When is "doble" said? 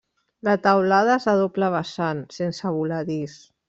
1.43-1.71